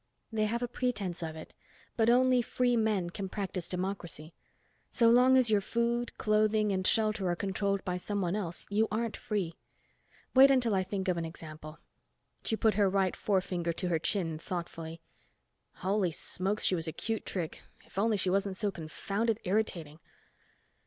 [0.31, 1.53] "They have a pretense of it.
[1.95, 4.33] But only free men can practice democracy.
[4.89, 9.15] So long as your food, clothing and shelter are controlled by someone else, you aren't
[9.15, 9.53] free.
[10.33, 11.77] Wait until I think of an example."
[12.43, 15.01] She put her right forefinger to her chin, thoughtfully.
[15.73, 17.61] Holy smokes, she was a cute trick.
[17.85, 19.99] If only she wasn't so confounded irritating.